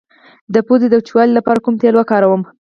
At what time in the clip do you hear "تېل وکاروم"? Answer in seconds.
1.81-2.41